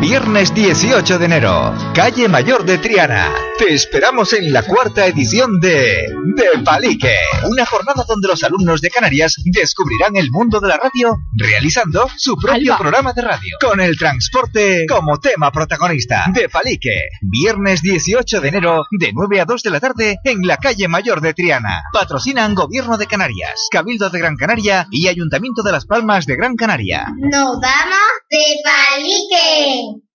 [0.00, 3.49] Viernes 18 de enero, calle Mayor de Triana.
[3.60, 7.14] Te esperamos en la cuarta edición de De Palique,
[7.46, 12.38] una jornada donde los alumnos de Canarias descubrirán el mundo de la radio realizando su
[12.38, 16.24] propio programa de radio, con el transporte como tema protagonista.
[16.32, 20.56] De Palique, viernes 18 de enero, de 9 a 2 de la tarde, en la
[20.56, 21.82] calle Mayor de Triana.
[21.92, 26.56] Patrocinan Gobierno de Canarias, Cabildo de Gran Canaria y Ayuntamiento de Las Palmas de Gran
[26.56, 27.08] Canaria.
[27.18, 30.09] Nos vamos de palique.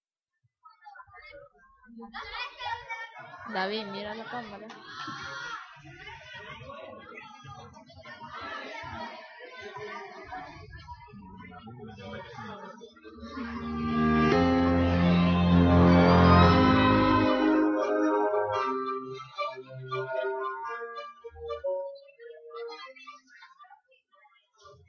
[3.55, 4.67] David, mira la cámara.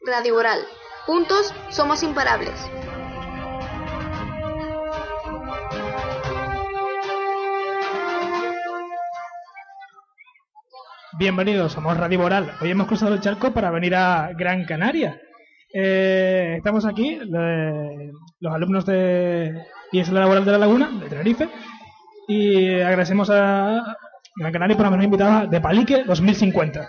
[0.05, 0.67] Radio Oral.
[1.06, 2.53] Juntos somos imparables.
[11.19, 12.53] Bienvenidos, somos Radio Boral.
[12.61, 15.19] Hoy hemos cruzado el charco para venir a Gran Canaria.
[15.72, 17.19] Eh, estamos aquí,
[18.39, 21.48] los alumnos de ISL Laboral de la Laguna, de Tenerife,
[22.28, 23.97] y agradecemos a
[24.37, 26.87] Gran Canaria por habernos invitado a De Palique 2050.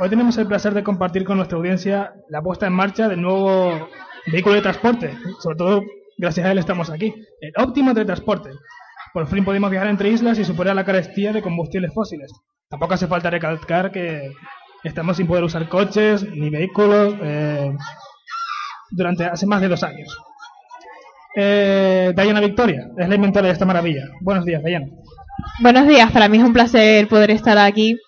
[0.00, 3.88] Hoy tenemos el placer de compartir con nuestra audiencia la puesta en marcha del nuevo
[4.26, 5.16] vehículo de transporte.
[5.38, 5.82] Sobre todo,
[6.18, 7.14] gracias a él estamos aquí.
[7.40, 8.50] El óptimo de transporte.
[9.12, 12.32] Por fin podemos viajar entre islas y superar la carestía de combustibles fósiles.
[12.68, 14.32] Tampoco hace falta recalcar que
[14.82, 17.76] estamos sin poder usar coches ni vehículos eh,
[18.90, 20.16] durante hace más de dos años.
[21.36, 24.02] Eh, Diana Victoria es la inventora de esta maravilla.
[24.20, 24.86] Buenos días, Diana.
[25.60, 27.98] Buenos días, para mí es un placer poder estar aquí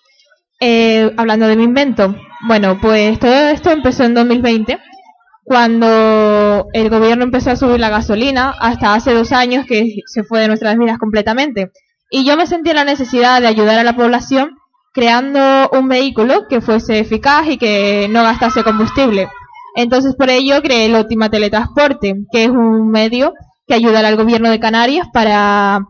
[0.59, 2.15] eh, hablando de mi invento.
[2.47, 4.77] Bueno, pues todo esto empezó en 2020,
[5.45, 10.41] cuando el gobierno empezó a subir la gasolina, hasta hace dos años que se fue
[10.41, 11.71] de nuestras vidas completamente.
[12.09, 14.57] Y yo me sentí la necesidad de ayudar a la población
[14.91, 19.27] creando un vehículo que fuese eficaz y que no gastase combustible.
[19.75, 23.33] Entonces por ello creé el Óptima Teletransporte, que es un medio
[23.67, 25.81] que ayudará al gobierno de Canarias para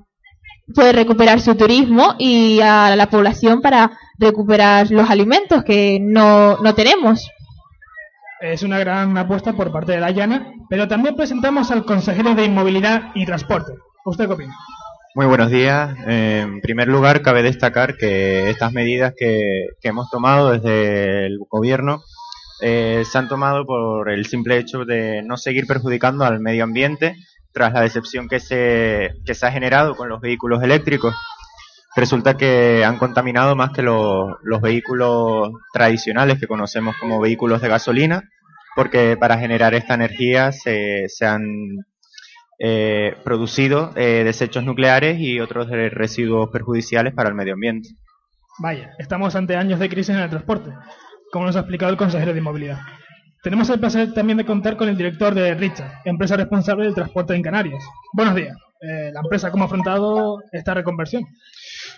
[0.73, 6.75] poder recuperar su turismo y a la población para recuperar los alimentos que no, no
[6.75, 7.29] tenemos.
[8.41, 13.11] Es una gran apuesta por parte de Dayana, pero también presentamos al consejero de Inmovilidad
[13.15, 13.73] y Transporte.
[14.03, 14.55] ¿Usted qué opina?
[15.15, 15.95] Muy buenos días.
[16.07, 21.39] Eh, En primer lugar, cabe destacar que estas medidas que, que hemos tomado desde el
[21.49, 22.03] gobierno
[22.61, 27.15] eh, se han tomado por el simple hecho de no seguir perjudicando al medio ambiente
[27.53, 31.15] tras la decepción que se, que se ha generado con los vehículos eléctricos.
[31.95, 37.69] Resulta que han contaminado más que los, los vehículos tradicionales que conocemos como vehículos de
[37.69, 38.29] gasolina,
[38.75, 41.43] porque para generar esta energía se, se han
[42.59, 47.89] eh, producido eh, desechos nucleares y otros residuos perjudiciales para el medio ambiente.
[48.59, 50.71] Vaya, estamos ante años de crisis en el transporte,
[51.31, 52.79] como nos ha explicado el consejero de Inmovilidad.
[53.43, 57.35] Tenemos el placer también de contar con el director de Richard, empresa responsable del transporte
[57.35, 57.83] en Canarias.
[58.13, 58.55] Buenos días.
[58.81, 61.23] Eh, la empresa, ¿cómo ha afrontado esta reconversión?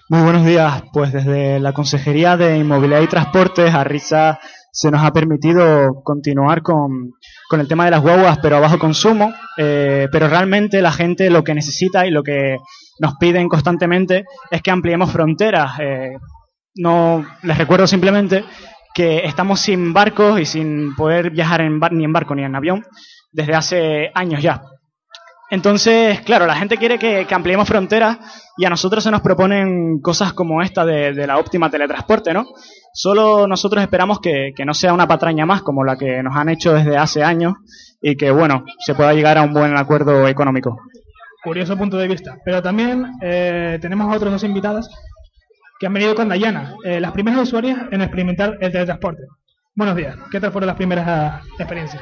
[0.10, 0.84] Muy buenos días.
[0.94, 4.40] Pues desde la Consejería de Inmovilidad y Transportes, a RISA
[4.72, 7.12] se nos ha permitido continuar con,
[7.50, 9.34] con el tema de las guaguas, pero a bajo consumo.
[9.58, 12.58] eh, pero realmente la gente lo que necesita y lo que
[13.00, 15.80] nos piden constantemente es que ampliemos fronteras.
[15.80, 16.18] eh,
[16.80, 18.46] no les recuerdo simplemente
[18.94, 22.56] que estamos sin barcos y sin poder viajar en bar- ni en barco ni en
[22.56, 22.86] avión
[23.32, 24.62] desde hace años ya.
[25.50, 28.18] Entonces, claro, la gente quiere que, ampliemos fronteras
[28.58, 32.46] y a nosotros se nos proponen cosas como esta de, la óptima teletransporte, ¿no?
[32.94, 36.74] Solo nosotros esperamos que, no sea una patraña más como la que nos han hecho
[36.74, 37.54] desde hace años
[38.02, 40.78] y que, bueno, se pueda llegar a un buen acuerdo económico.
[41.44, 42.38] Curioso punto de vista.
[42.44, 44.90] Pero también eh, tenemos a otras dos invitadas
[45.80, 49.24] que han venido con Dayana, eh, las primeras usuarias en experimentar el teletransporte.
[49.76, 50.18] Buenos días.
[50.32, 52.02] ¿Qué tal fueron las primeras ah, experiencias?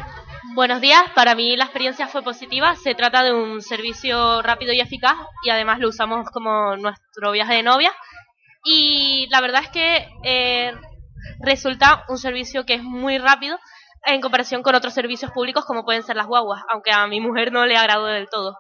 [0.56, 2.78] Buenos días, para mí la experiencia fue positiva.
[2.78, 7.56] Se trata de un servicio rápido y eficaz y además lo usamos como nuestro viaje
[7.56, 7.92] de novia.
[8.64, 10.72] Y la verdad es que eh,
[11.42, 13.60] resulta un servicio que es muy rápido
[14.06, 17.52] en comparación con otros servicios públicos como pueden ser las guaguas, aunque a mi mujer
[17.52, 18.58] no le agradó del todo.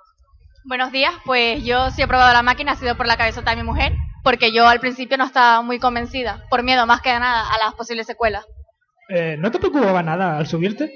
[0.66, 3.56] Buenos días, pues yo sí he probado la máquina, ha sido por la cabezota de
[3.56, 7.48] mi mujer, porque yo al principio no estaba muy convencida, por miedo más que nada
[7.54, 8.46] a las posibles secuelas.
[9.08, 10.92] Eh, ¿No te preocupaba nada al subirte?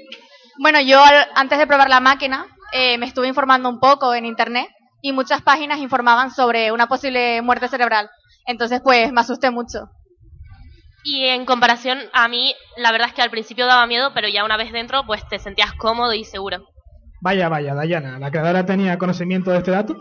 [0.60, 4.26] Bueno, yo al- antes de probar la máquina eh, me estuve informando un poco en
[4.26, 4.68] internet
[5.00, 8.10] y muchas páginas informaban sobre una posible muerte cerebral.
[8.44, 9.88] Entonces, pues me asusté mucho.
[11.02, 14.44] Y en comparación a mí, la verdad es que al principio daba miedo, pero ya
[14.44, 16.58] una vez dentro, pues te sentías cómodo y seguro.
[17.22, 19.96] Vaya, vaya, Dayana, ¿la creadora tenía conocimiento de este dato?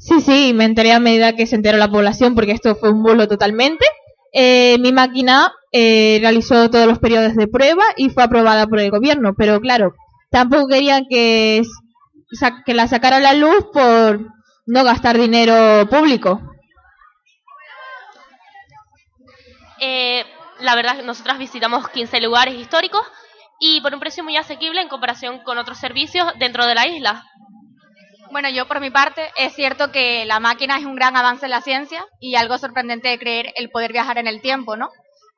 [0.00, 3.04] Sí, sí, me enteré a medida que se enteró la población porque esto fue un
[3.04, 3.86] bulo totalmente.
[4.32, 8.90] Eh, mi máquina eh, realizó todos los periodos de prueba y fue aprobada por el
[8.90, 9.94] gobierno, pero claro,
[10.30, 11.62] tampoco querían que,
[12.66, 14.20] la sacara a la luz por
[14.66, 16.40] no gastar dinero público.
[19.80, 20.24] Eh,
[20.60, 23.02] la verdad, nosotras visitamos 15 lugares históricos
[23.58, 27.24] y por un precio muy asequible en comparación con otros servicios dentro de la isla.
[28.30, 31.50] Bueno, yo por mi parte, es cierto que la máquina es un gran avance en
[31.50, 34.90] la ciencia y algo sorprendente de creer el poder viajar en el tiempo, ¿no?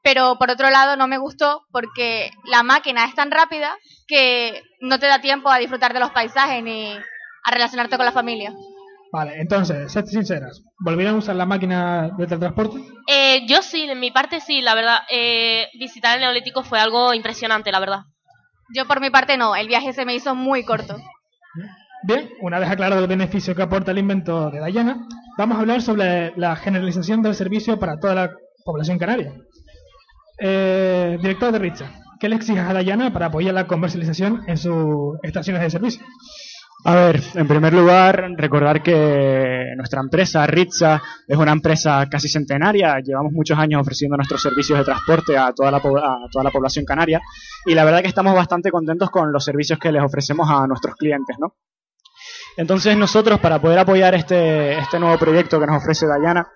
[0.02, 4.98] Pero por otro lado no me gustó porque la máquina es tan rápida que no
[4.98, 6.92] te da tiempo a disfrutar de los paisajes ni
[7.44, 8.52] a relacionarte con la familia.
[9.12, 12.78] Vale, entonces, sed sinceras, ¿volvieron a usar la máquina de teletransporte?
[13.06, 15.00] Eh, yo sí, en mi parte sí, la verdad.
[15.10, 18.00] Eh, visitar el Neolítico fue algo impresionante, la verdad.
[18.74, 20.96] Yo por mi parte no, el viaje se me hizo muy corto.
[22.04, 25.06] Bien, una vez aclarado el beneficio que aporta el invento de Dayana,
[25.38, 28.31] vamos a hablar sobre la generalización del servicio para toda la
[28.64, 29.32] población canaria.
[30.40, 35.16] Eh, director de Richa, ¿qué le exiges a Dayana para apoyar la comercialización en sus
[35.22, 36.04] estaciones de servicio?
[36.84, 42.99] A ver, en primer lugar, recordar que nuestra empresa, Ritza, es una empresa casi centenaria.
[42.99, 46.84] Llevamos muchos años ofreciendo nuestros servicios de transporte a toda la, a toda la población
[46.84, 47.20] canaria
[47.64, 50.96] y la verdad que estamos bastante contentos con los servicios que les ofrecemos a nuestros
[50.96, 51.54] clientes, ¿no?
[52.56, 56.46] Entonces nosotros, para poder apoyar este, este nuevo proyecto que nos ofrece Dayana,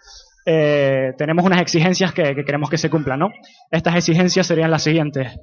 [0.45, 3.31] eh, tenemos unas exigencias que, que queremos que se cumplan, ¿no?
[3.71, 5.37] Estas exigencias serían las siguientes.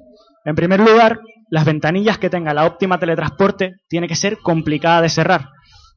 [0.44, 1.20] En primer lugar,
[1.50, 5.50] las ventanillas que tenga la óptima teletransporte tiene que ser complicada de cerrar.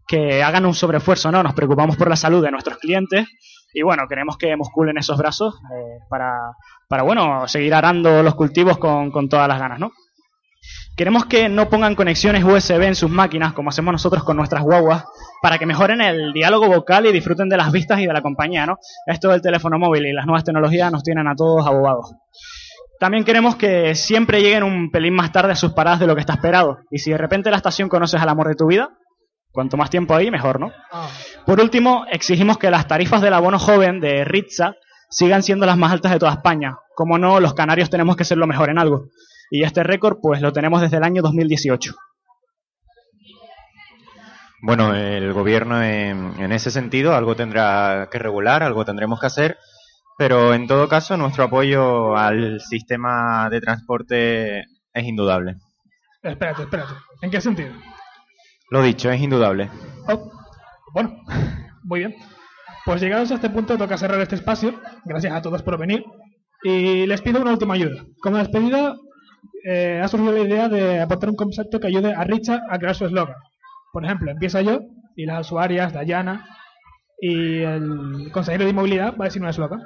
[0.07, 1.43] Que hagan un sobreesfuerzo, ¿no?
[1.43, 3.27] Nos preocupamos por la salud de nuestros clientes
[3.73, 6.33] y bueno, queremos que musculen esos brazos eh, para,
[6.87, 9.91] para, bueno, seguir arando los cultivos con, con todas las ganas, ¿no?
[10.95, 15.05] Queremos que no pongan conexiones USB en sus máquinas, como hacemos nosotros con nuestras guaguas,
[15.41, 18.65] para que mejoren el diálogo vocal y disfruten de las vistas y de la compañía,
[18.65, 18.77] ¿no?
[19.05, 22.15] Esto del teléfono móvil y las nuevas tecnologías nos tienen a todos abogados.
[22.99, 26.21] También queremos que siempre lleguen un pelín más tarde a sus paradas de lo que
[26.21, 26.79] está esperado.
[26.89, 28.89] Y si de repente en la estación conoces al amor de tu vida,
[29.51, 30.71] cuanto más tiempo ahí, mejor, ¿no?
[31.45, 34.73] Por último, exigimos que las tarifas del abono joven de Ritza
[35.09, 36.75] sigan siendo las más altas de toda España.
[36.95, 39.05] Como no, los canarios tenemos que ser lo mejor en algo.
[39.49, 41.93] Y este récord, pues lo tenemos desde el año 2018.
[44.61, 49.57] Bueno, el gobierno en, en ese sentido algo tendrá que regular, algo tendremos que hacer,
[50.17, 55.55] pero en todo caso nuestro apoyo al sistema de transporte es indudable.
[56.23, 56.93] Espérate, espérate.
[57.21, 57.71] ¿En qué sentido?
[58.71, 59.69] Lo dicho, es indudable.
[60.07, 60.31] Oh,
[60.93, 61.23] bueno,
[61.83, 62.15] muy bien.
[62.83, 64.73] Pues llegados a este punto toca cerrar este espacio.
[65.05, 66.03] Gracias a todos por venir.
[66.63, 68.03] Y les pido una última ayuda.
[68.21, 68.95] Como despedida,
[69.63, 72.95] eh, ha surgido la idea de aportar un concepto que ayude a Richa a crear
[72.95, 73.35] su eslogan.
[73.91, 74.79] Por ejemplo, empiezo yo
[75.15, 76.45] y las usuarias, Dayana
[77.19, 79.81] y el consejero de inmovilidad va a decir un eslogan.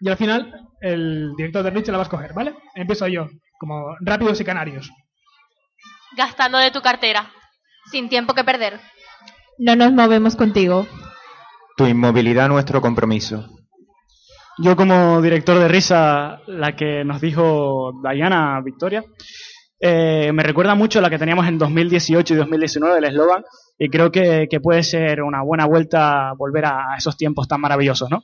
[0.00, 2.54] Y al final, el director de Richa la va a escoger, ¿vale?
[2.74, 3.28] Empiezo yo,
[3.58, 4.90] como rápidos y canarios.
[6.16, 7.30] Gastando de tu cartera.
[7.90, 8.80] Sin tiempo que perder.
[9.58, 10.86] No nos movemos contigo.
[11.76, 13.48] Tu inmovilidad, nuestro compromiso.
[14.58, 19.02] Yo como director de Risa, la que nos dijo Diana Victoria,
[19.80, 23.44] eh, me recuerda mucho la que teníamos en 2018 y 2019, el eslogan,
[23.78, 28.22] y creo que, puede ser una buena vuelta volver a esos tiempos tan maravillosos, ¿no?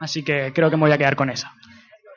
[0.00, 1.52] Así que creo que me voy a quedar con esa.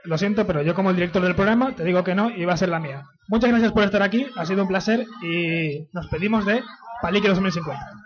[0.06, 2.58] Lo siento, pero yo como director del programa te digo que no y va a
[2.58, 3.04] ser la mía.
[3.28, 6.64] Muchas gracias por estar aquí, ha sido un placer y nos pedimos de
[7.02, 8.05] Palique 2050.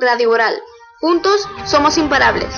[0.00, 0.54] Radio Oral.
[1.00, 2.54] Juntos somos imparables.